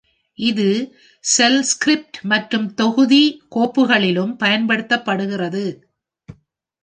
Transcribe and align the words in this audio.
இது 0.39 0.65
shell 1.25 1.59
script 1.63 2.17
மற்றும் 2.23 2.65
தொகுதி 2.73 3.21
கோப்புகளிலும் 3.55 4.33
பயன்படுத்தப்படுகிறது. 4.35 5.65